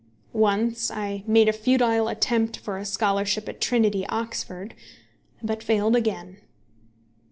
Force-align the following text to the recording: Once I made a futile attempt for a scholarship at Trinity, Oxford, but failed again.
Once 0.33 0.89
I 0.89 1.23
made 1.27 1.47
a 1.47 1.53
futile 1.53 2.07
attempt 2.07 2.57
for 2.57 2.79
a 2.79 2.85
scholarship 2.85 3.47
at 3.47 3.61
Trinity, 3.61 4.03
Oxford, 4.07 4.73
but 5.43 5.61
failed 5.61 5.95
again. 5.95 6.37